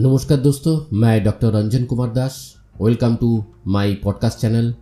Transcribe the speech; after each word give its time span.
नमस्कार 0.00 0.38
दोस्तों, 0.38 0.96
मैं 0.98 1.22
doctor 1.24 1.50
Ranjan 1.52 1.84
Kumar 1.84 2.10
Das. 2.10 2.36
Welcome 2.80 3.16
to 3.16 3.28
my 3.66 3.92
podcast 3.94 4.38
channel 4.38 4.72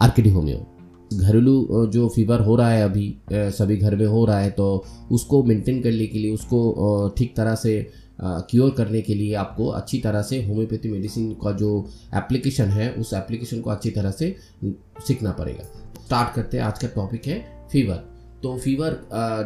आर्किडी 0.00 0.30
homeo 0.30 0.58
घरेलू 1.12 1.86
जो 1.86 2.08
फीवर 2.08 2.40
हो 2.40 2.54
रहा 2.56 2.68
है 2.70 2.84
अभी 2.84 3.06
सभी 3.32 3.76
घर 3.76 3.96
में 3.96 4.06
हो 4.06 4.24
रहा 4.26 4.38
है 4.38 4.50
तो 4.50 4.66
उसको 5.12 5.42
मेंटेन 5.42 5.82
करने 5.82 6.06
के 6.06 6.18
लिए, 6.18 6.32
उसको 6.32 7.08
ठीक 7.18 7.34
तरह 7.36 7.54
से 7.54 7.74
क्योर 8.22 8.70
करने 8.70 9.00
के 9.00 9.14
लिए 9.14 9.34
आपको 9.34 9.66
अच्छी 9.70 9.98
तरह 9.98 10.22
से 10.22 10.42
होम्योपैथी 10.46 10.90
मेडिसिन 10.90 11.32
का 11.42 11.52
जो 11.54 11.72
एप्लीकेशन 12.14 12.68
है, 12.68 12.90
उस 12.92 13.12
एप्लीकेशन 13.14 13.60
को 13.60 13.70
अच्छी 13.70 13.90
तरह 13.90 14.10
से 14.12 14.34
सीखना 15.06 15.32
पड़ेगा। 15.32 15.64
स्टार्ट 16.06 16.34
करते 16.34 16.56
हैं, 16.56 16.64
आज 16.64 16.78
का 16.78 16.88
टॉपिक 16.94 17.26
है 17.26 17.66
फीवर 17.72 18.08
तो 18.42 18.56
फीवर 18.58 19.00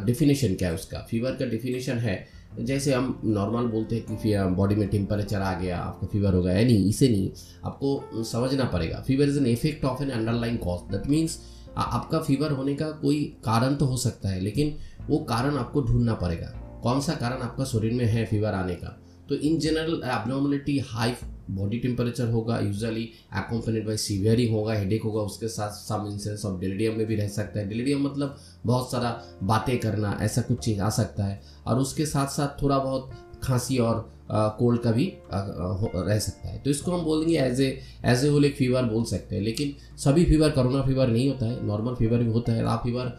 डेफिनेशन 0.06 0.54
क्या 0.54 0.68
है 0.68 0.74
उसका? 0.74 0.98
फीवर 1.10 1.30
का 1.30 1.46
डेफिनेशन 1.46 1.98
है 1.98 2.24
जैसे 2.58 2.92
हम 2.94 3.20
नॉर्मल 3.24 3.66
बोलते 3.68 3.96
हैं 3.96 4.16
कि 4.16 4.54
बॉडी 4.56 4.74
में 4.74 4.88
टेम्परेचर 4.88 5.40
आ 5.40 5.52
गया, 5.60 5.78
आपका 5.78 6.06
फीवर 6.06 6.34
हो 6.34 6.42
गया 6.42 6.54
नहीं 6.54 6.88
इसे 6.88 7.08
नहीं, 7.08 7.30
आपको 7.64 8.24
समझना 8.24 8.64
पड़ेगा। 8.64 9.02
Fever 9.06 9.28
is 9.28 9.38
an 9.38 9.46
effect 9.46 9.84
of 9.84 10.02
an 10.02 10.10
underline 10.10 10.56
cause 10.56 10.90
that 10.92 11.06
means 11.06 11.38
आपका 11.76 12.18
फीवर 12.18 12.52
होने 12.52 12.74
का 12.74 12.90
कोई 12.90 13.22
कारण 13.44 13.74
तो 13.74 13.86
हो 13.86 13.96
सकता 13.96 14.28
है, 14.28 14.40
लेकिन 14.40 14.76
वो 15.08 15.18
कारण 15.24 15.56
आपको 15.56 15.82
ढूंढना 15.82 16.14
पड़ेगा। 16.14 16.52
कौन 16.82 17.00
सा 17.00 17.14
कारण 17.14 17.42
आपका 17.42 17.64
शरीर 17.64 17.92
में 17.92 18.04
है 18.04 18.24
फीवर 18.26 18.54
आने 18.54 18.74
का? 18.74 18.98
तो 19.28 19.34
in 19.34 19.58
general 19.58 20.00
abnormality 20.04 20.78
high 20.78 21.12
body 21.50 21.78
temperature 21.78 22.28
होगा 22.28 22.58
यूजली 22.58 23.02
एकोम्पनीड 23.36 23.86
बाई 23.86 23.96
सीवियरिंग 23.96 24.54
होगा 24.54 24.74
हेडेक 24.74 25.02
होगा, 25.02 25.20
उसके 25.20 25.48
साथ 25.48 25.70
सम 25.70 26.08
इंसेंस 26.12 26.44
ऑफ़ 26.44 26.60
डिलीडियम 26.60 26.96
में 26.98 27.06
भी 27.06 27.16
रह 27.16 27.28
सकता 27.28 27.60
है। 27.60 27.68
डिलीडियम 27.68 28.04
मतलब 28.04 28.36
बहुत 28.66 28.90
सारा 28.90 29.22
बातें 29.42 29.78
करना, 29.80 30.18
ऐसा 30.22 30.42
कुछ 30.42 30.58
चीज़ 30.58 30.80
आ 30.80 30.90
सकता 30.90 31.24
है। 31.24 31.40
और 31.66 31.78
उसके 31.78 32.06
साथ 32.06 32.26
साथ 32.26 32.62
थोड़ा 32.62 32.78
बहुत 32.78 33.10
खांसी 33.42 33.78
और 33.78 34.12
कोल्ड 34.32 34.80
का 34.80 34.92
भी 34.92 35.12
रह 35.32 36.18
सकता 36.18 36.48
है। 36.48 36.58
तो 36.58 36.70
इसको 36.70 36.92
हम 36.92 37.04
बोल 37.04 37.20
देंगे 37.20 37.38
as 37.40 37.60
a 37.60 37.80
as 38.04 38.24
a 38.24 38.28
whole 38.28 38.44
एक 38.44 38.56
फीवर 38.56 38.84
बोल 38.84 39.04
सकते 39.04 39.36
हैं। 39.36 39.42
लेकिन 39.42 39.74
सभी 39.98 40.24
फीवर 40.24 40.50
कोरोना 40.50 40.82
फीवर 40.82 41.08
नहीं 41.08 41.28
होता 41.28 41.46
है। 41.46 41.66
नॉर्मल 41.66 41.94
फीवर 41.94 42.18
भी 42.18 42.30
होता 42.32 42.52
है। 42.52 42.64
आप 42.64 42.80
फीवर 42.84 43.16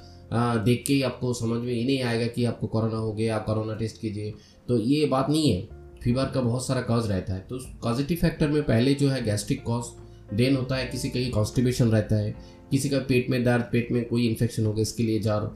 देख 0.65 0.83
के 0.87 0.93
ही 0.93 1.01
आपको 1.01 1.33
समझ 1.33 1.61
में 1.61 1.73
ही 1.73 1.85
नहीं 1.85 2.01
आएगा 2.03 2.27
कि 2.27 2.45
आपको 2.45 2.67
कोरोना 2.67 2.97
हो 2.97 3.13
गया 3.13 3.35
आप 3.35 3.45
कोरोना 3.45 3.75
टेस्ट 3.75 4.01
कीजिए। 4.01 4.33
तो 4.67 4.77
ये 4.79 5.05
बात 5.05 5.29
नहीं 5.29 5.51
है। 5.51 5.84
फीवर 6.05 6.31
का 6.33 6.41
बहुत 6.41 6.67
सारा 6.67 6.81
कॉज 6.83 7.09
रहता 7.11 7.33
है। 7.33 7.39
तो 7.41 7.59
पॉजिटिव 7.83 8.17
फैक्टर 8.17 8.47
में 8.47 8.61
पहले 8.63 8.93
जो 8.95 9.09
है 9.09 9.23
गैस्ट्रिक 9.23 9.63
कॉज 9.63 9.85
देन 10.33 10.55
होता 10.55 10.75
है 10.75 10.87
किसी 10.87 11.09
का 11.09 11.19
ये 11.19 11.29
कॉन्स्टिबेशन 11.29 11.87
रहता 11.87 12.15
है, 12.15 12.35
किसी 12.71 12.89
का 12.89 12.99
पेट 12.99 13.29
में 13.29 13.43
दर्द, 13.43 13.63
पेट 13.71 13.91
में 13.91 14.03
कोई 14.05 14.27
इन्फेक्शन 14.27 14.65
हो 14.65 14.73
गया 14.73 14.81
इसके 14.81 15.03
लिए 15.03 15.19
जार 15.19 15.51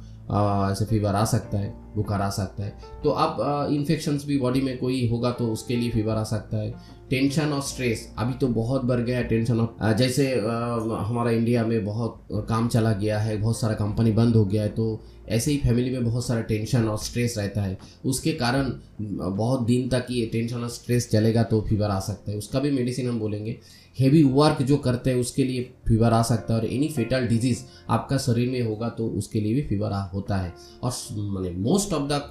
ऐसे 0.72 0.86
फीवर 0.86 1.16
आ 1.16 1.24
सकता 1.26 1.58
है, 1.58 1.74
बुखार 1.96 2.22
आ 2.22 2.30
सकता 2.30 2.64
है। 2.64 3.02
तो 3.04 3.10
अब 3.12 3.72
इन्फेक्शन 3.74 4.20
भी 4.28 4.38
बॉडी 4.40 4.62
में 4.62 4.78
कोई 4.78 5.08
होगा 5.10 5.32
तो 5.32 5.52
उसके 5.54 5.76
लिए 5.76 5.90
फीवर 5.92 6.16
आ 6.16 6.24
सकता 6.26 6.58
है। 6.58 6.74
टेंशन 7.10 7.54
और 7.54 7.62
स्ट्रेस, 7.64 8.08
अभी 8.18 8.34
तो 8.34 8.48
बहुत 8.50 8.84
बढ़ 8.86 9.00
गया 9.00 9.18
है 9.18 9.24
टेंशन 9.24 9.60
और 9.60 9.94
जैसे 9.98 10.34
हमारा 10.34 11.32
इंडिया 11.32 11.66
में 11.66 11.86
बहुत 11.86 12.28
काम 12.50 12.68
चला 12.68 12.92
गया 12.94 13.20
है, 13.20 13.38
बहुत 13.38 13.60
सारा 13.60 13.74
कंपनी 13.76 14.12
बंद 14.14 14.36
हो 14.36 14.46
गया 14.46 14.64
है 14.64 14.70
तो 14.70 15.00
ऐसे 15.30 15.52
ही 15.52 15.58
फैमिली 15.58 15.92
में 15.92 16.06
बहुत 16.06 16.26
सारा 16.26 16.42
टेंशन 16.42 16.86
और 16.86 16.98
स्ट्रेस 17.00 17.38
रहता 17.38 17.62
है। 17.62 17.78
उसके 18.06 18.32
कारण 18.34 18.72
बहुत 19.02 19.66
दिन 19.66 19.90
तक 19.90 20.06
ये 20.12 20.26
टेंशन 20.26 20.56
और 20.58 20.70
स्ट्रेस 20.70 21.10
चलेगा 21.12 21.44
तो 21.44 21.60
फीवर 21.62 21.90
आ 21.90 22.00
सकता 22.00 22.32
है। 22.32 22.38
उसका 22.38 22.60
भी 22.60 22.72
मेडिसिन 22.72 23.10
हम 23.10 23.20
बोलेंगे। 23.20 23.58
हेवी 24.00 24.24
वर्क 24.24 24.62
जो 24.62 24.78
करते 24.78 25.10
हैं, 25.10 25.18
उसके 25.18 25.44
लिए 25.44 25.70
फीवर 25.88 26.14
आ 26.14 26.22
सकता 26.22 26.54
है 26.54 26.60
और 26.60 26.66
एनी 26.68 26.88
फेटल 26.88 27.28
डिज़ीज़ 27.28 27.64
आपका 27.90 28.18
शरीर 28.18 28.50
में 28.50 28.62
होगा 28.62 28.90
तो 28.90 29.08
उसके 29.10 29.42
लिए 29.42 29.54
भी 29.54 29.62
फीवर 29.62 29.94
होता 30.14 30.38
है। 30.38 30.54
और 30.84 30.92
मैंने 31.12 31.52
most 31.60 31.94
of 31.94 32.10
the 32.12 32.22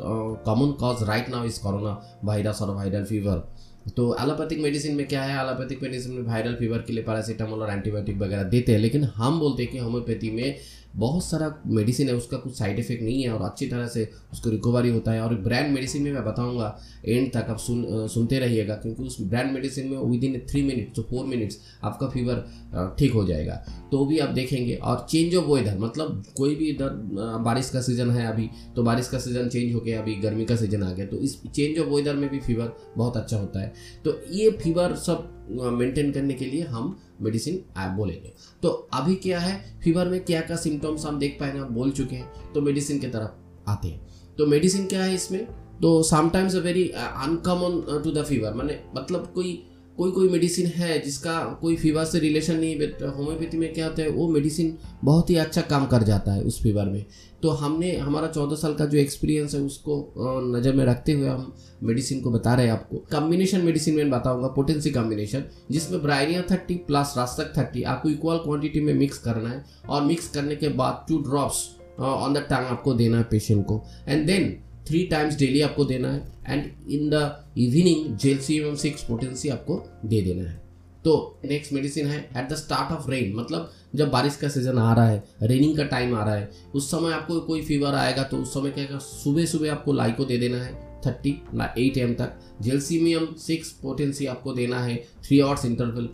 common 0.44 0.72
cause 0.80 1.02
right 1.08 1.30
now 1.30 1.44
is 1.44 1.60
corona 1.62 2.00
virus 2.24 2.62
और 2.62 2.74
वायरल 2.76 3.04
फीवर 3.04 3.48
तो 3.97 4.17
एलोपैथिक 4.20 4.58
मेडिसिन 4.61 4.94
में 4.97 5.06
क्या 5.08 5.23
है? 5.23 5.35
एलोपैथिक 5.42 5.83
मेडिसिन 5.83 6.12
में 6.12 6.23
वायरल 6.23 6.55
फीवर 6.55 6.79
के 6.79 6.92
लिए 6.92 7.05
पैरासीटामोल 7.05 7.62
और 7.62 7.70
एंटीबायोटिक 7.70 8.18
वगैरह 8.18 8.42
देते 8.42 8.73
हैं, 8.73 8.79
लेकिन 8.79 9.05
हम 9.05 9.39
बोलते 9.40 9.62
हैं 9.62 9.73
कि 9.73 9.79
होम्योपैथी 9.79 10.30
में 10.30 10.57
बहुत 10.96 11.24
सारा 11.24 11.54
मेडिसिन 11.68 12.08
है, 12.08 12.14
उसका 12.14 12.36
कुछ 12.36 12.58
साइड 12.58 12.78
इफ़ेक्ट 12.78 13.02
नहीं 13.02 13.22
है 13.22 13.30
और 13.30 13.42
अच्छी 13.42 13.66
तरह 13.66 13.86
से 13.88 14.08
उसको 14.32 14.50
रिकवरी 14.50 14.88
होता 14.90 15.12
है। 15.12 15.20
और 15.22 15.34
ब्रांड 15.38 15.70
मेडिसिन 15.74 16.02
में 16.02 16.12
मैं 16.12 16.24
बताऊँगा 16.24 16.78
एंड 17.06 17.32
तक 17.32 17.46
आप 17.50 17.58
सुन 17.58 18.06
सुनते 18.08 18.38
रहिएगा, 18.38 18.74
क्योंकि 18.76 19.02
उस 19.02 19.16
ब्रांड 19.22 19.52
मेडिसिन 19.52 19.88
में 19.88 19.98
within 20.24 20.40
three 20.50 20.62
minutes 20.62 20.94
to 20.96 21.02
four 21.10 21.26
minutes 21.26 21.58
आपका 21.84 22.08
फीवर 22.08 22.94
ठीक 22.98 23.12
हो 23.12 23.24
जाएगा। 23.26 23.54
तो 23.90 24.04
भी 24.06 24.18
आप 24.18 24.30
देखेंगे 24.30 24.74
और 24.74 25.06
चेंज 25.10 25.36
ऑफ़ 25.36 25.46
वेदर 25.46 25.78
मतलब 25.78 26.22
कोई 26.36 26.54
भी 26.54 26.68
इधर 26.68 26.90
बारिश 27.44 27.70
का 27.70 27.80
सीज़न 27.80 28.10
है 28.10 28.26
अभी 28.26 28.48
तो 28.76 28.82
बारिश 28.82 29.08
का 29.08 29.18
सीज़न 29.18 29.48
चेंज 29.48 29.74
हो 29.74 29.80
गया 29.80 30.00
अभी 30.02 30.14
गर्मी 30.18 30.44
का 30.44 30.56
सीज़न 30.56 30.82
आ 30.82 30.92
गया 30.92 31.06
तो 31.06 31.16
इस 31.18 31.40
चेंज 31.44 31.78
ऑफ़ 31.78 31.88
वेदर 31.88 32.16
में 32.16 32.28
भी 32.30 32.40
फीवर 32.40 32.76
बहुत 32.96 33.16
अच्छा 33.16 33.36
होता 33.36 33.60
है। 33.60 33.72
तो 34.05 34.20
ये 34.30 34.50
फीवर 34.62 34.94
सब 34.98 35.34
मेंटेन 35.74 36.10
करने 36.12 36.34
के 36.34 36.44
लिए 36.44 36.62
हम 36.64 36.96
मेडिसिन 37.20 37.62
आप 37.77 37.90
बोलेंगे। 37.90 38.33
तो 38.62 38.68
अभी 38.95 39.14
क्या 39.17 39.40
है, 39.40 39.80
फीवर 39.80 40.08
में 40.08 40.24
क्या 40.24 40.40
क्या 40.40 40.56
सिम्टम्स 40.56 41.05
हम 41.05 41.18
देख 41.18 41.36
पाएँगे 41.40 41.58
हम 41.58 41.74
बोल 41.74 41.90
चुके 41.90 42.17
हैं 42.17 42.52
तो 42.52 42.61
मेडिसिन 42.61 42.98
की 42.98 43.06
तरफ़ 43.06 43.70
आते 43.70 43.89
हैं। 43.89 44.06
तो 44.39 44.46
मेडिसिन 44.46 44.86
क्या 44.86 45.02
है 45.05 45.14
इसमें? 45.14 45.46
तो 45.80 46.02
sometimes 46.02 46.55
a 46.56 46.58
very 46.58 46.89
uncommon 46.89 48.01
to 48.05 48.11
the 48.12 48.24
fever 48.24 48.52
मैंने 48.52 48.80
मतलब 48.96 49.33
कोई 49.34 49.52
कोई 49.98 50.11
कोई 50.11 50.29
मेडिसिन 50.29 50.67
है 50.69 50.98
जिसका 50.98 51.39
कोई 51.61 51.77
फीवर 51.77 52.05
से 52.05 52.19
रिलेशन 52.19 52.57
नहीं 52.57 52.79
बट 52.79 53.03
होम्योपैथी 53.17 53.57
में 53.59 53.73
क्या 53.75 53.86
होता 53.86 54.03
है, 54.03 54.09
वो 54.09 54.29
मेडिसिन 54.29 54.77
बहुत 55.05 55.31
ही 55.31 55.36
अच्छा 55.36 55.61
काम 55.63 55.86
कर 55.86 56.03
जाता 56.03 56.33
है 56.33 56.42
उस 56.42 56.63
फीवर 56.63 56.85
में। 56.85 57.05
तो 57.42 57.51
हमने, 57.51 57.97
हमारा 57.97 58.29
चौदह 58.29 58.57
साल 58.57 58.75
का 58.75 58.85
जो 58.85 58.98
एक्सपीरियंस 58.98 59.55
है 59.55 59.61
उसको 59.63 59.97
नज़र 60.48 60.73
में 60.73 60.85
रखते 60.85 61.13
हुए 61.13 61.29
हम 61.29 61.53
मेडिसिन 61.83 62.20
को 62.20 62.31
बता 62.31 62.55
रहे 62.55 62.67
हैं 62.67 62.73
आपको। 62.73 62.97
कॉम्बिनेशन 63.13 63.61
मेडिसिन 63.61 63.95
में 63.95 64.11
बताऊँगा 64.11 64.48
पोटेंसी 64.48 64.91
कॉम्बिनेशन 64.91 65.45
जिसमें 65.70 66.03
bryonia 66.03 66.42
thirty 66.51 66.75
plus 66.86 67.15
rhus tox 67.19 67.53
thirty 67.59 67.83
आपको 67.85 68.09
इक्वल 68.09 68.39
क्वांटिटी 68.39 68.80
में 68.80 68.92
मिक्स 68.95 69.19
करना 69.19 69.51
है 69.51 69.65
और 69.89 70.03
मिक्स 70.05 70.29
करने 70.30 70.57
के 70.57 70.69
बाद 70.80 71.05
two 71.09 71.19
drops 71.23 71.67
on 72.01 72.35
the 72.35 72.47
tongue 72.51 72.67
आपको 72.69 72.95
देना 72.95 73.19
है 73.19 73.25
पेशेंट 73.30 73.65
को। 73.67 73.83
And 74.09 74.27
then 74.27 74.57
three 74.88 75.02
times 75.06 75.38
daily 75.38 75.60
आपको 75.60 75.84
देना 75.84 76.12
है 76.12 76.32
and 76.48 76.90
in 76.90 77.10
the 77.10 77.14
evening 77.58 78.16
gels 78.16 78.38
C 78.38 78.58
M 78.58 78.74
six 78.76 79.02
potency 79.04 79.48
आपको 79.48 79.84
दे 80.04 80.22
देना 80.22 80.48
है। 80.48 80.56
तो 81.04 81.40
नेक्स्ट 81.44 81.72
मेडिसिन 81.72 82.06
है 82.06 82.18
at 82.36 82.48
the 82.48 82.54
start 82.56 82.92
of 82.92 83.10
rain 83.10 83.34
मतलब 83.36 83.70
जब 83.96 84.10
बारिश 84.10 84.36
का 84.36 84.48
सीज़न 84.48 84.78
आ 84.78 84.92
रहा 84.94 85.08
है 85.08 85.22
रेनिंग 85.42 85.76
का 85.76 85.84
टाइम 85.84 86.14
आ 86.14 86.24
रहा 86.24 86.34
है, 86.34 86.50
उस 86.74 86.90
समय 86.90 87.12
आपको 87.12 87.40
कोई 87.40 87.62
फीवर 87.62 87.94
आएगा 87.94 88.22
तो 88.22 88.36
उस 88.36 88.54
समय 88.54 88.70
क्या 88.70 88.98
सुबह 89.00 89.46
सुबह 89.46 89.72
आपको 89.72 89.92
लाइको 89.92 90.24
दे 90.24 90.38
देना 90.38 90.62
है 90.64 90.72
थर्टी 91.06 91.34
ना 91.55 91.72
एट 91.78 91.98
एम 91.98 92.14
तक। 92.14 92.38
जेलसीमियम 92.62 93.26
सिक्स 93.38 93.70
पोटेंसी 93.82 94.26
आपको 94.26 94.52
देना 94.52 94.80
है 94.80 94.96
थ्री 95.24 95.40
आवर्स 95.40 95.64
इंटरवल 95.64 96.08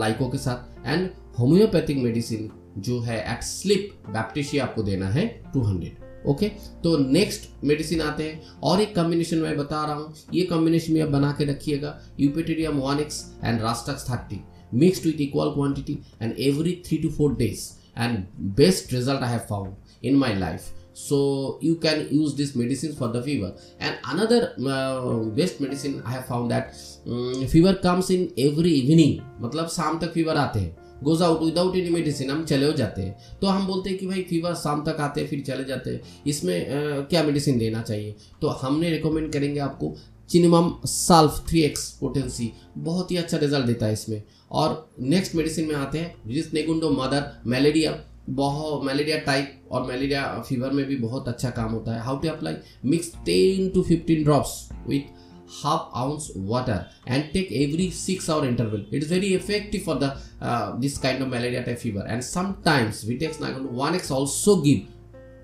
लाइको 0.00 0.28
के 0.28 0.38
साथ। 0.38 0.86
एंड 0.86 1.08
होम्योपैथिक 1.38 1.96
मेडिसिन 1.98 2.50
जो 2.78 3.00
है 3.00 3.18
एट 3.32 3.42
स्लिप 3.44 3.90
बैप्टिशिया 4.08 4.64
आपको 4.64 4.82
देना 4.82 5.08
है 5.10 5.26
टू 5.54 5.62
हंड्रेड 5.62 6.01
ओके 6.26 6.48
तो 6.84 6.96
नेक्स्ट 7.12 7.48
मेडिसिन 7.64 8.00
आते 8.00 8.22
हैं। 8.22 8.60
और 8.62 8.80
एक 8.80 8.94
कॉम्बिनेशन 8.96 9.38
मैं 9.38 9.56
बता 9.56 9.84
रहा 9.86 9.94
हूँ। 9.94 10.14
ये 10.34 10.44
कॉम्बिनेशन 10.44 10.92
में 10.92 11.00
आप 11.02 11.08
बना 11.08 11.32
के 11.38 11.44
रखिएगा। 11.44 11.98
Eupatorium 12.20 12.78
one 12.80 13.00
X 13.00 13.24
and 13.44 13.60
rhus tox 13.62 14.10
thirty 14.10 14.40
mixed 14.74 15.06
with 15.06 15.20
equal 15.20 15.50
quantity 15.54 15.98
and 16.22 16.34
every 16.38 16.82
three 16.86 16.98
to 16.98 17.08
four 17.16 17.34
days 17.36 17.68
and 17.98 18.24
best 18.56 18.92
result 18.92 19.22
I 19.22 19.30
have 19.30 19.40
found 19.48 20.04
in 20.04 20.16
my 20.16 20.38
life 20.38 20.72
so 20.94 21.18
you 21.62 21.74
can 21.82 22.00
use 22.14 22.32
this 22.38 22.50
medicine 22.60 22.90
for 22.96 23.06
the 23.12 23.20
fever 23.26 23.48
and 23.80 24.08
another 24.14 24.40
uh, 24.72 25.14
best 25.38 25.62
medicine 25.64 25.94
i 26.04 26.12
have 26.14 26.26
found 26.26 26.52
that 26.54 26.74
um, 27.06 27.46
fever 27.52 27.72
comes 27.86 28.10
in 28.16 28.26
every 28.44 28.72
evening 28.80 29.14
मतलब 29.42 29.68
शाम 29.68 29.98
तक 29.98 30.12
fever 30.14 30.36
आते 30.36 30.60
हैं। 30.60 30.76
Goes 31.02 31.22
out 31.22 31.42
without 31.42 31.76
any 31.76 31.90
medicine 31.90 32.30
हम 32.30 32.44
चले 32.44 32.66
हो 32.66 32.72
जाते 32.72 33.02
हैं। 33.02 33.38
तो 33.40 33.46
हम 33.46 33.66
बोलते 33.66 33.90
हैं 33.90 33.98
कि 33.98 34.06
भाई 34.06 34.22
फीवर 34.22 34.54
शाम 34.54 34.84
तक 34.84 35.00
आते 35.00 35.20
हैं 35.20 35.28
फिर 35.28 35.40
चले 35.46 35.64
जाते 35.64 35.90
हैं। 35.90 36.00
इसमें 36.26 36.54
आ, 36.54 37.00
क्या 37.02 37.22
मेडिसिन 37.22 37.58
देना 37.58 37.82
चाहिए? 37.82 38.14
तो 38.40 38.48
हमने 38.48 38.90
रिकमेंड 38.90 39.32
करेंगे 39.32 39.60
आपको 39.60 39.94
chininum 40.30 40.70
sulph 40.86 41.44
three 41.48 41.62
X 41.62 41.90
potency 42.00 42.52
बहुत 42.78 43.10
ही 43.10 43.16
अच्छा 43.16 43.38
रिज़ल्ट 43.38 43.66
देता 43.66 43.86
है 43.86 43.92
इसमें। 43.92 44.22
और 44.50 44.90
नेक्स्ट 45.00 45.34
मेडिसिन 45.34 45.68
में 45.68 45.74
आते 45.74 45.98
हैं 45.98 46.14
जिस 46.28 46.52
नेगुंडो 46.54 46.90
मदर 46.92 47.30
मलेरिया 47.46 47.98
बहुत 48.30 48.84
मलेरिया 48.84 49.16
टाइप 49.18 49.68
और 49.72 49.82
मलेरिया 49.82 50.22
फीवर 50.48 50.70
में 50.70 50.84
भी 50.86 50.96
बहुत 50.96 51.28
अच्छा 51.28 51.50
काम 51.50 51.72
होता 51.72 51.94
है। 51.94 52.00
How 52.00 52.18
to 52.18 52.28
apply 52.28 52.54
mix 52.84 53.12
ten 53.26 53.68
to 53.68 53.82
fifteen 53.82 54.22
drops 54.24 54.52
with 54.88 55.21
half 55.61 55.89
ounce 55.95 56.31
water 56.35 56.79
and 57.05 57.29
take 57.33 57.51
every 57.51 57.89
six 57.89 58.29
hour 58.29 58.45
interval 58.45 58.81
it 58.91 59.03
is 59.03 59.09
very 59.09 59.33
effective 59.33 59.83
for 59.83 59.95
the 59.95 60.09
uh, 60.41 60.75
this 60.77 60.97
kind 60.97 61.21
of 61.23 61.29
malaria 61.29 61.63
type 61.63 61.79
fever 61.79 62.03
and 62.07 62.23
sometimes 62.23 63.05
vitex 63.05 63.37
1x 63.37 64.11
also 64.11 64.61
give 64.61 64.81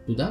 to 0.07 0.15
the 0.15 0.29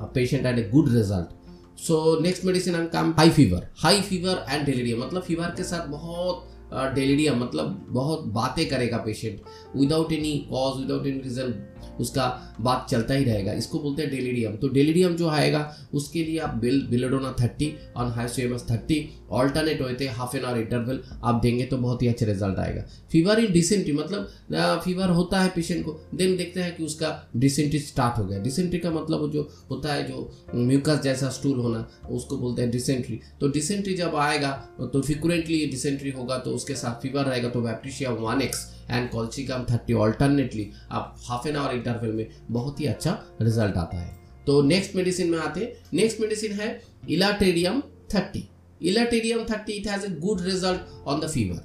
uh, 0.00 0.06
patient 0.18 0.46
and 0.46 0.58
a 0.58 0.68
good 0.76 0.88
result 1.00 1.32
so 1.78 1.96
next 2.20 2.44
medicine 2.44 2.74
and 2.74 2.88
come 2.90 3.10
high 3.18 3.30
fever 3.30 3.66
high 3.78 4.00
fever 4.02 4.44
and 4.48 4.64
delirium 4.66 4.96
मतलब 4.96 5.22
fever 5.22 5.50
के 5.56 5.64
साथ 5.64 5.88
बहुत 5.88 6.46
डेलीरिया 6.73 7.33
मतलब 7.35 7.85
बहुत 7.89 8.25
बातें 8.33 8.67
करेगा 8.69 8.97
patient 8.97 9.41
without 9.75 10.11
any 10.11 10.37
cause 10.49 10.79
without 10.81 11.05
any 11.07 11.19
reason 11.19 11.53
उसका 11.99 12.25
बात 12.61 12.87
चलता 12.89 13.13
ही 13.13 13.23
रहेगा. 13.23 13.53
इसको 13.53 13.79
बोलते 13.79 14.01
हैं 14.01 14.11
डेलीडियम 14.11 14.55
तो 14.55 14.67
डेलीडियम 14.69 15.15
जो 15.15 15.27
आएगा, 15.29 15.75
उसके 15.93 16.23
लिए 16.23 16.39
आप 16.39 16.55
बिल 16.55 16.81
बिलोडोना 16.87 17.35
थर्टी 17.41 17.73
और 17.97 18.11
हाइसोएमस 18.11 18.65
थर्टी 18.71 18.99
ऑल्टरनेट 19.31 19.81
होते 19.81 20.07
हैं 20.07 20.13
हाफ़ 20.15 20.35
एन 20.37 20.45
आवर 20.45 20.59
इंटरवल 20.59 21.01
आप 21.23 21.41
देंगे 21.41 21.65
तो 21.65 21.77
बहुत 21.77 22.01
ही 22.01 22.07
अच्छे 22.07 22.25
रिज़ल्ट 22.25 22.59
आएगा। 22.59 22.81
फीवर 23.11 23.39
इन 23.39 23.51
डिसेंट्री 23.53 23.93
मतलब 23.93 24.81
फीवर 24.83 25.09
होता 25.11 25.39
है 25.41 25.49
पेशेंट 25.55 25.83
को 25.85 25.99
देन 26.15 26.35
देखते 26.37 26.59
हैं 26.59 26.75
कि 26.75 26.83
उसका 26.83 27.09
डिसेंट्री 27.37 27.79
स्टार्ट 27.81 28.17
हो 28.17 28.25
गया। 28.25 28.39
डिसेंट्री 28.39 28.79
का 28.79 28.91
मतलब 28.91 29.29
जो 29.31 29.47
होता 29.71 29.93
है, 29.93 30.07
जो 30.07 30.47
म्यूकस 30.55 31.01
जैसा 31.03 31.29
स्टूल 31.31 31.59
होना, 31.59 31.87
उसको 32.09 32.37
बोलते 32.37 32.61
हैं 32.61 32.71
डिसेंट्री 32.71 33.19
तो 33.41 33.47
डिसेंट्री 33.49 33.93
जब 33.95 34.15
आएगा 34.17 34.51
तो 34.83 35.01
फ्रिक्वेंटली 35.01 35.65
डिसेंट्री 35.67 36.11
होगा 36.11 36.37
तो 36.37 36.51
उसके 36.51 36.75
साथ 36.75 37.01
फीवर 37.01 37.25
रहेगा 37.25 37.49
तो 37.49 37.61
baptisia 37.61 38.11
one 38.11 38.41
X 38.41 38.65
and 38.89 39.09
colchicum 39.09 39.65
thirty 39.71 39.93
alternately 39.95 40.69
आप 40.91 41.15
हाफ़ 41.21 41.47
एन 41.47 41.55
आवर 41.55 41.75
इंटरवल 41.75 42.13
में 42.13 42.27
बहुत 42.51 42.79
ही 42.79 42.85
अच्छा 42.85 43.19
रिज़ल्ट 43.41 43.77
आता 43.77 43.97
है। 43.97 44.19
तो 44.47 44.61
नेक्स्ट 44.61 44.95
मेडिसिन 44.95 45.29
में 45.29 45.37
आते 45.39 45.59
हैं। 45.59 45.73
नेक्स्ट 45.93 46.21
मेडिसिन 46.21 46.51
है 46.53 46.69
elaterium 47.09 47.81
thirty 48.13 48.47
elaterium 48.83 49.43
thirty 49.45 49.73
it 49.73 49.87
has 49.87 50.05
a 50.05 50.09
good 50.19 50.41
result 50.41 51.07
on 51.07 51.19
the 51.19 51.29
fever 51.29 51.61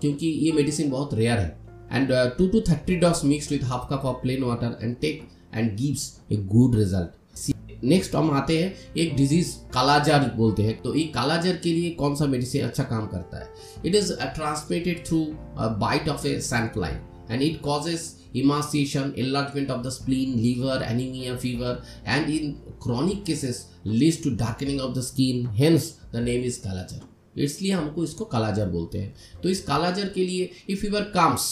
क्योंकि 0.00 0.26
ये 0.26 0.52
मेडिसिन 0.52 0.90
बहुत 0.90 1.14
रेयर 1.14 1.38
है। 1.38 1.56
And 1.92 2.12
two 2.38 2.46
two 2.48 2.60
thirty 2.70 2.96
dose 2.96 3.24
mixed 3.24 3.52
with 3.52 3.64
half 3.64 3.86
cup 3.90 4.04
of 4.04 4.16
plain 4.22 4.42
water 4.44 4.78
and 4.82 4.96
take 5.00 5.28
and 5.54 5.76
gives 5.76 6.12
a 6.32 6.36
good 6.46 6.76
result 6.76 7.24
next 7.84 8.14
हम 8.16 8.30
आते 8.30 8.58
हैं, 8.58 8.74
एक 8.96 9.14
disease 9.16 9.48
कालाजार 9.72 10.30
बोलते 10.36 10.62
हैं। 10.62 10.80
तो 10.82 10.94
ये 10.94 11.02
कालाजार 11.14 11.56
के 11.62 11.72
लिए 11.72 11.90
कौन 11.94 12.14
सा 12.16 12.26
मेडिसिन 12.26 12.62
अच्छा 12.66 12.82
काम 12.84 13.06
करता 13.06 13.38
है? 13.38 13.48
It 13.86 13.94
is 13.94 14.12
transmitted 14.12 15.04
through 15.06 15.18
bite 15.80 16.08
of 16.08 16.26
a 16.26 16.38
sandfly 16.42 16.98
and 17.30 17.42
it 17.42 17.60
causes 17.62 18.00
emaciation, 18.36 19.12
enlargement 19.14 19.70
of 19.70 19.82
the 19.82 19.90
spleen, 19.90 20.36
liver, 20.36 20.82
anemia, 20.84 21.36
fever, 21.36 21.82
and 22.06 22.28
in 22.28 22.58
chronic 22.80 23.24
cases 23.24 23.66
leads 23.84 24.18
to 24.18 24.34
darkening 24.36 24.80
of 24.80 24.94
the 24.94 25.02
skin. 25.02 25.46
Hence, 25.56 25.92
the 26.12 26.20
name 26.20 26.44
is 26.44 26.58
kala-azar 26.58 27.14
इसलिए 27.36 27.72
हमको 27.72 28.04
इसको 28.04 28.24
कालाजर 28.24 28.68
बोलते 28.68 28.98
हैं 28.98 29.40
तो 29.42 29.48
इस 29.48 29.60
कालाजर 29.64 30.08
के 30.08 30.24
लिए 30.26 30.50
if 30.70 30.84
your 30.86 31.02
comes 31.16 31.44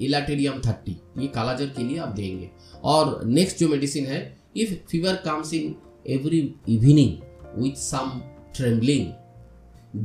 elaterium 0.00 0.60
thirty 0.66 0.96
ये 1.18 1.26
कालाजर 1.34 1.66
के 1.76 1.84
लिए 1.84 1.98
आप 1.98 2.14
देंगे 2.16 2.50
और 2.92 3.24
नेक्स्ट 3.26 3.58
जो 3.58 3.68
मेडिसिन 3.68 4.06
है 4.06 4.20
if 4.56 4.74
fever 4.90 5.16
comes 5.26 5.52
in 5.54 5.74
every 6.10 6.40
evening 6.68 7.16
with 7.62 7.76
some 7.78 8.20
travelling 8.56 9.12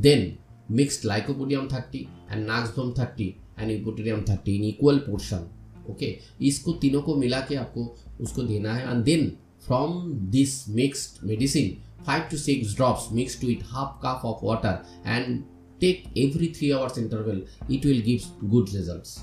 then 0.02 0.36
mixed 0.76 1.06
lycopodium 1.08 1.68
thirty 1.68 2.06
and 2.30 2.46
nux vom 2.46 2.92
thirty 2.98 3.34
30 3.56 3.62
and 3.62 3.70
ibuprofen 3.70 4.26
30 4.26 4.56
in 4.56 4.64
equal 4.64 5.00
portion. 5.00 5.48
Okay, 5.88 6.20
इसको 6.40 6.72
तीनों 6.72 7.02
को 7.02 7.16
मिला 7.16 7.40
के 7.40 7.56
आपको 7.56 7.96
उसको 8.20 8.42
देना 8.42 8.74
है 8.74 8.86
and 8.92 9.04
then 9.04 9.36
from 9.66 10.28
this 10.30 10.68
mixed 10.68 11.22
medicine 11.22 11.76
5 12.04 12.28
to 12.28 12.38
6 12.38 12.74
drops 12.74 13.10
mixed 13.10 13.44
with 13.44 13.62
half 13.72 14.00
cup 14.00 14.24
of 14.24 14.42
water 14.42 14.82
and 15.04 15.44
take 15.80 16.08
every 16.16 16.48
3 16.48 16.72
hours 16.74 16.98
interval 16.98 17.42
it 17.68 17.84
will 17.84 18.02
give 18.08 18.26
good 18.50 18.72
results 18.74 19.20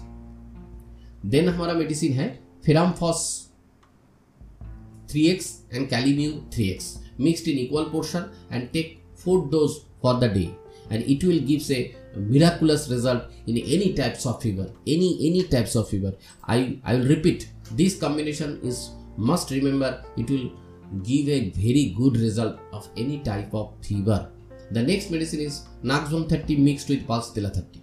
then 1.26 1.50
हमारा 1.50 1.74
मेडिसिन 1.74 2.14
है 2.14 2.40
ferrum phos 2.66 3.50
3x 5.14 5.46
and 5.72 5.90
Calimu 5.90 6.50
3x 6.50 6.98
mixed 7.20 7.48
in 7.48 7.58
equal 7.58 7.86
portion 7.86 8.30
and 8.52 8.72
take 8.74 9.04
4 9.16 9.50
dose 9.50 9.86
for 10.02 10.14
the 10.20 10.28
day 10.28 10.56
and 10.90 11.04
it 11.04 11.24
will 11.24 11.40
gives 11.40 11.72
a 11.72 11.96
miraculous 12.16 12.90
result 12.90 13.24
in 13.48 13.58
any 13.58 13.94
types 13.94 14.26
of 14.26 14.42
fever 14.42 14.68
any 14.88 15.18
any 15.28 15.44
types 15.44 15.76
of 15.76 15.90
fever 15.90 16.14
i 16.48 16.80
i 16.84 16.96
will 16.96 17.08
repeat 17.08 17.50
this 17.72 18.00
combination 18.00 18.60
is 18.64 18.92
must 19.18 19.52
remember 19.52 20.04
it 20.18 20.30
will 20.30 20.52
give 21.04 21.28
a 21.28 21.50
very 21.52 21.94
good 21.98 22.18
result 22.18 22.60
of 22.72 22.88
any 22.98 23.20
type 23.20 23.54
of 23.54 23.74
fever 23.82 24.30
the 24.72 24.82
next 24.82 25.10
medicine 25.12 25.40
is 25.40 25.64
naxvon 25.84 26.28
30 26.30 26.58
mixed 26.58 26.90
with 26.90 27.08
pulsatilla 27.08 27.52
30 27.54 27.82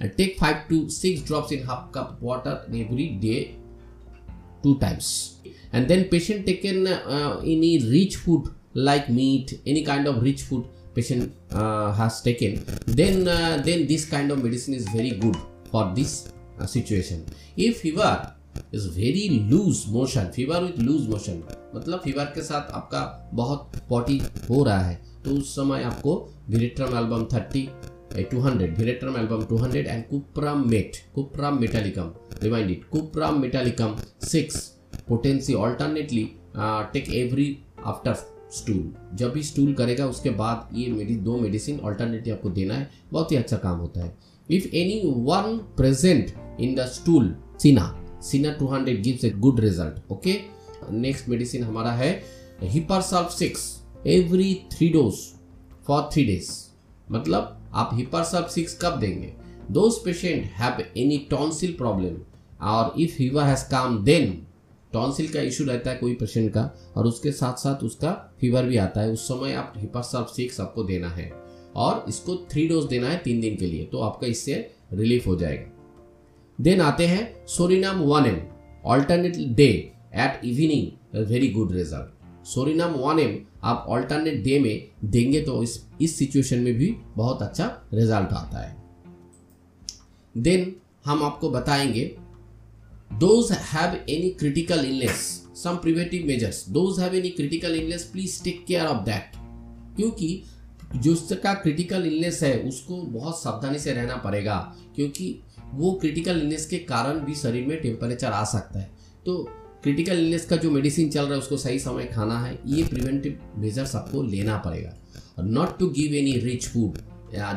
and 0.00 0.16
take 0.18 0.38
5 0.38 0.68
to 0.68 0.88
6 0.88 1.20
drops 1.22 1.52
in 1.52 1.62
half 1.64 1.90
cup 1.92 2.20
water 2.20 2.54
every 2.82 3.08
day 3.26 3.56
two 4.62 4.78
times 4.78 5.40
and 5.72 5.88
then 5.88 6.04
patient 6.14 6.46
taken 6.46 6.86
uh, 6.86 7.40
any 7.54 7.72
rich 7.96 8.16
food 8.16 8.48
like 8.74 9.08
meat 9.08 9.60
any 9.66 9.82
kind 9.90 10.06
of 10.06 10.22
rich 10.22 10.42
food 10.42 10.64
patient 10.94 11.32
uh, 11.52 11.92
has 11.92 12.20
taken 12.22 12.52
then 12.86 13.28
uh, 13.28 13.62
then 13.64 13.86
this 13.86 14.04
kind 14.06 14.30
of 14.30 14.42
medicine 14.42 14.74
is 14.74 14.86
very 14.90 15.12
good 15.24 15.36
for 15.70 15.84
this 15.94 16.12
uh, 16.60 16.66
situation 16.66 17.24
if 17.56 17.80
fever 17.80 18.12
is 18.72 18.86
very 18.88 19.28
loose 19.50 19.86
motion 19.88 20.30
fever 20.32 20.60
with 20.66 20.78
loose 20.80 21.06
motion 21.08 21.42
मतलब 21.74 22.00
fever 22.00 22.24
के 22.34 22.42
साथ 22.42 22.70
आपका 22.72 23.00
बहुत 23.34 23.72
potty 23.88 24.20
हो 24.50 24.62
रहा 24.64 24.78
है 24.80 24.94
तो 25.24 25.30
उस 25.38 25.54
समय 25.56 25.82
आपको 25.82 26.12
veratrum 26.50 26.96
album 26.98 27.24
30 27.32 27.66
200 28.32 28.68
veratrum 28.78 29.16
album 29.16 29.42
200 29.52 29.76
and 29.76 30.04
cuprum 30.08 30.68
met 30.70 30.96
cuprum 31.14 31.58
metallicum 31.60 32.12
remind 32.42 32.70
it 32.70 32.84
cuprum 32.90 33.40
metallicum 33.40 33.96
6 34.26 34.60
potency 35.08 35.54
alternately 35.64 36.24
take 36.92 37.08
every 37.14 37.48
after 37.86 38.14
stool 38.54 39.16
जब 39.16 39.32
भी 39.32 39.42
स्टूल 39.42 39.72
करेगा, 39.74 40.06
उसके 40.06 40.30
बाद 40.30 40.68
ये 40.74 40.90
मेडी 40.92 41.16
दो 41.16 41.36
मेडिसिन 41.36 41.80
ऑल्टरनेटिव 41.80 42.34
आपको 42.34 42.50
देना 42.50 42.74
है। 42.74 42.90
बहुत 43.12 43.32
ही 43.32 43.36
अच्छा 43.36 43.56
काम 43.56 43.78
होता 43.78 44.04
है। 44.04 44.16
If 44.48 44.66
any 44.66 45.00
one 45.26 45.56
present 45.76 46.34
in 46.60 46.74
the 46.74 46.86
stool 46.88 47.34
cina 47.62 47.86
cina 48.22 48.56
200 48.58 48.96
gives 49.02 49.24
a 49.24 49.30
good 49.30 49.60
result 49.60 50.12
okay 50.12 50.38
next 50.90 51.28
medicine 51.28 51.64
हमारा 51.64 51.92
है 51.92 52.10
hepar sulph 52.62 53.30
six 53.30 53.62
every 54.06 54.54
three 54.72 54.88
dose 54.88 55.14
for 55.86 56.08
three 56.12 56.24
days 56.24 56.50
मतलब 57.08 57.60
आप 57.74 57.90
हिपरसल्फ 57.94 58.50
सिक्स 58.50 58.78
कब 58.82 58.98
देंगे? 59.00 59.32
Those 59.70 59.94
patient 60.04 60.44
have 60.52 60.80
any 60.96 61.18
tonsil 61.30 61.72
problem 61.72 62.16
और 62.66 63.00
if 63.00 63.12
fever 63.12 63.42
has 63.42 63.64
come 63.70 64.02
then 64.04 64.42
tonsil 64.94 65.28
का 65.28 65.40
issue 65.42 65.64
रहता 65.64 65.90
है 65.90 65.96
कोई 65.96 66.14
पेशेंट 66.14 66.50
का 66.52 66.70
और 66.96 67.06
उसके 67.06 67.32
साथ 67.32 67.54
साथ 67.58 67.82
उसका 67.82 68.12
फीवर 68.40 68.64
भी 68.64 68.76
आता 68.76 69.00
है। 69.00 69.10
उस 69.10 69.28
समय 69.28 69.52
आप 69.54 69.72
हिपासल्फ 69.76 70.28
सिक्स 70.28 70.60
आपको 70.60 70.84
देना 70.84 71.08
है 71.08 71.30
और 71.76 72.04
इसको 72.08 72.36
थ्री 72.50 72.66
डोज 72.68 72.84
देना 72.86 73.08
है 73.08 73.18
तीन 73.18 73.40
दिन 73.40 73.56
के 73.56 73.66
लिए 73.66 73.84
तो 73.84 74.00
आपका 74.00 74.26
इससे 74.26 74.54
रिलीफ 74.92 75.26
हो 75.26 75.36
जाएगा। 75.36 75.70
देन 76.58 76.80
आते 76.80 77.06
हैं 77.06 77.46
psorinum 77.46 78.00
one 78.02 78.26
M 78.26 78.40
alternate 78.84 79.36
day 79.56 79.68
at 80.16 80.40
evening 80.44 81.26
very 81.26 81.48
good 81.48 81.72
result 81.72 82.46
psorinum 82.46 82.92
one 82.92 83.18
M 83.18 83.38
आप 83.64 83.86
ऑल्टरनेट 83.88 84.42
डे 84.44 84.58
में 84.60 85.10
देंगे 85.10 85.40
तो 85.40 85.62
इस 85.62 86.16
सिचुएशन 86.18 86.58
में 86.58 86.74
भी 86.74 86.94
बहुत 87.16 87.42
अच्छा 87.42 87.66
रिज़ल्ट 87.94 88.32
आता 88.32 88.58
है। 88.58 88.76
देन 90.34 90.74
हम 91.06 91.22
आपको 91.22 91.50
बताएँगे 91.50 92.04
those 93.10 93.50
have 93.50 94.00
any 94.08 94.34
critical 94.34 94.78
illness, 94.80 95.46
some 95.54 95.80
preventive 95.80 96.24
measures, 96.26 96.64
those 96.66 96.98
have 96.98 97.14
any 97.14 97.30
critical 97.32 97.74
illness, 97.74 98.04
please 98.04 98.40
take 98.40 98.66
care 98.66 98.86
of 98.86 99.04
that. 99.06 99.36
क्योंकि 99.96 100.42
जिसका 100.96 101.52
क्रिटिकल 101.54 102.06
इलनेस 102.06 102.42
है, 102.42 102.56
उसको 102.58 102.96
बहुत 102.96 103.42
सावधानी 103.42 103.78
से 103.78 103.92
रहना 103.92 104.16
पड़ेगा, 104.16 104.56
क्योंकि 104.96 105.42
वो 105.74 105.92
क्रिटिकल 106.00 106.40
इलनेस 106.40 106.66
के 106.66 106.78
कारण 106.78 107.18
भी 107.20 107.34
शरीर 107.34 107.66
में 107.66 107.80
टेम्परेचर 107.82 108.32
आ 108.32 108.44
सकता 108.44 108.80
है। 108.80 108.90
तो 109.26 109.42
क्रिटिकल 109.82 110.18
इलनेस 110.18 110.44
का 110.46 110.56
जो 110.56 110.70
मेडिसिन 110.70 111.10
चल 111.10 111.22
रहा 111.22 111.32
है, 111.32 111.38
उसको 111.38 111.56
सही 111.56 111.78
समय 111.78 112.04
खाना 112.14 112.38
है, 112.40 112.58
ये 112.66 112.84
प्रिवेंटिव 112.84 113.38
मेजर्स 113.58 113.94
आपको 113.96 114.22
लेना 114.22 114.56
पड़ेगा। 114.66 114.94
Not 115.40 115.78
to 115.78 115.88
give 115.90 116.14
any 116.14 116.38
rich 116.40 116.66
food 116.68 116.98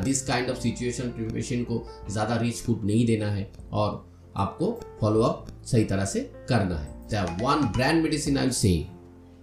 this 0.03 0.21
kind 0.27 0.49
of 0.49 0.59
situation 0.59 1.09
patient 1.33 1.65
को 1.67 1.85
ज़्यादा 2.11 2.35
रिच 2.35 2.55
फ़ूड 2.55 2.85
नहीं 2.85 3.05
देना 3.05 3.29
है। 3.31 3.51
और 3.71 4.05
आपको 4.37 4.79
फॉलो 5.01 5.21
अप 5.21 5.47
सही 5.65 5.83
तरह 5.83 6.05
से 6.05 6.19
करना 6.49 6.77
है। 6.77 6.97
One 7.23 7.71
brand 7.75 8.03
medicine 8.03 8.37
I 8.37 8.51
say 8.51 8.69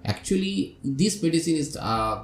actually 0.08 0.76
this 0.86 1.24
medicine 1.24 1.56
is 1.56 1.74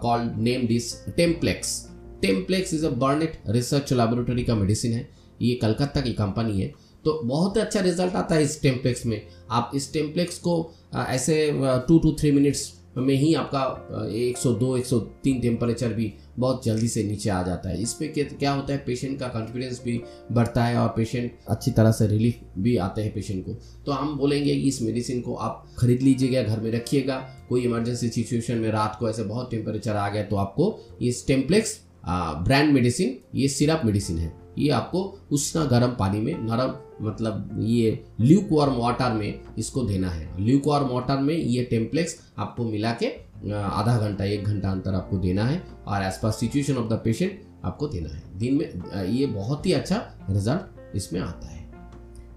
called 0.03 0.37
name 0.37 0.67
this 0.67 1.07
Templex 1.07 1.89
Templex 2.23 2.75
is 2.75 2.87
a 2.87 2.91
Burnett 2.91 3.43
research 3.49 3.93
laboratory 3.93 4.45
का 4.45 4.55
मेडिसिन 4.55 4.93
है। 4.93 5.09
ये 5.43 5.55
कलकत्ता 5.55 6.01
की 6.01 6.13
कंपनी 6.13 6.61
है। 6.61 6.73
तो 7.05 7.21
बहुत 7.25 7.57
ही 7.57 7.61
अच्छा 7.61 7.81
रिज़ल्ट 7.81 8.15
आता 8.15 8.35
है 8.35 8.43
इस 8.43 8.63
टेम्प्लेक्स 8.63 9.07
में। 9.07 9.27
आप 9.51 9.73
इस 9.75 9.93
टेम्प्लेक्स 9.93 10.39
को 10.39 10.75
uh, 10.95 11.07
ऐसे 11.07 11.51
टू 11.89 11.99
टू 11.99 12.13
थ्री 12.13 12.33
मिनट्स 12.33 12.81
में 12.97 13.15
ही 13.15 13.35
आपका 13.35 13.89
102 14.13 14.77
103 14.79 15.43
टेम्परेचर 15.43 15.89
भी 15.93 16.15
बहुत 16.41 16.65
जल्दी 16.65 16.89
से 16.89 17.03
नीचे 17.05 17.31
आ 17.31 17.43
जाता 17.43 17.69
है। 17.69 17.83
इस 17.83 17.93
पर 17.95 18.13
क्या 18.31 18.53
होता 18.53 18.73
है 18.73 18.79
पेशेंट 18.87 19.19
का 19.21 19.29
कॉन्फिडेंस 19.29 19.81
भी 19.85 20.01
बढ़ता 20.33 20.65
है 20.65 20.77
और 20.79 20.89
पेशेंट 20.97 21.39
अच्छी 21.49 21.71
तरह 21.71 21.93
से 21.93 22.07
रिलीफ 22.07 22.41
भी 22.59 22.77
आते 22.79 23.03
हैं 23.03 23.13
पेशेंट 23.15 23.45
को। 23.47 23.55
तो 23.87 23.93
हम 23.93 24.17
बोलेंगे 24.19 24.55
कि 24.55 24.69
इस 24.69 24.81
मेडिसिन 24.83 25.21
को 25.21 25.35
आप 25.37 25.65
खरीद 25.79 26.03
लीजिएगा, 26.03 26.43
घर 26.43 26.61
में 26.61 26.71
रखिएगा। 26.73 27.17
कोई 27.49 27.63
इमरजेंसी 27.63 28.09
सिचुएशन 28.11 28.59
में 28.59 28.71
रात 28.71 28.97
को 29.01 29.09
ऐसे 29.09 29.23
बहुत 29.25 29.51
टेम्परेचर 29.51 29.97
आ 29.97 30.09
गया 30.09 30.23
तो 30.25 30.37
आपको 30.39 30.79
इस 31.03 31.27
टेम्प्लेक्स 31.27 31.79
ब्रांड 32.05 32.73
मेडिसिन 32.73 33.19
ये 33.35 33.49
सिरप 33.49 33.83
मेडिसिन 33.85 34.19
है। 34.19 34.33
ये 34.59 34.69
आपको 34.71 35.03
उष्ण 35.33 35.65
गर्म 35.69 35.95
पानी 35.99 36.21
में, 36.21 36.33
नरम 36.41 36.75
मतलब 37.03 37.59
ये 37.63 37.99
ल्यूक 38.21 38.49
वार्म 38.53 38.73
वाटर 38.75 39.13
में 39.13 39.41
इसको 39.59 39.83
देना 39.83 40.11
है। 40.11 40.29
ल्यूक 40.41 40.67
वार्म 40.67 40.89
वाटर 40.89 41.19
में 41.19 41.35
ये 41.35 41.63
टेम्पलेक्स 41.65 42.17
आपको 42.39 42.65
मिला 42.65 42.93
के 42.93 43.07
आधा 43.45 43.99
घंटा, 43.99 44.25
एक 44.25 44.45
घंटा 44.45 44.71
अंतर 44.71 44.95
आपको 44.95 45.19
देना 45.19 45.45
है 45.45 45.63
और 45.87 46.03
as 46.03 46.19
per 46.19 46.31
situation 46.31 46.77
of 46.77 46.89
the 46.89 47.01
patient 47.05 47.41
आपको 47.65 47.89
देना 47.89 48.09
है। 48.09 48.23
दिन 48.39 48.55
में, 48.55 49.05
ये 49.05 49.27
बहुत 49.27 49.67
ही 49.67 49.73
अच्छा 49.73 49.97
रिज़ल्ट 50.31 50.97
इसमें 50.97 51.21
आता 51.21 51.49
है। 51.49 51.61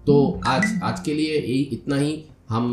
तो 0.06 0.40
आज 0.46 0.80
आज 0.82 1.00
के 1.00 1.14
लिए 1.14 1.38
यही 1.40 1.62
इतना 1.62 1.96
ही। 1.96 2.24
हम, 2.48 2.72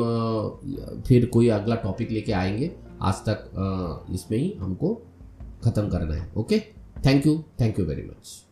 फिर 1.08 1.26
कोई 1.26 1.48
अगला 1.50 1.76
टॉपिक 1.76 2.12
लेके 2.12 2.32
आएँगे। 2.32 2.72
आज 3.02 3.14
तक 3.30 4.08
इसमें 4.14 4.38
ही 4.38 4.54
हमको 4.60 4.94
ख़त्म 5.64 5.90
करना 5.90 6.16
है। 6.16 6.32
Okay 6.38 6.60
thank 7.06 7.28
you 7.28 7.44
thank 7.62 7.80
you 7.80 7.86
very 7.86 8.04
much 8.04 8.46